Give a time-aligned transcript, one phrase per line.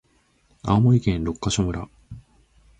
[0.63, 1.87] 青森県六ヶ所村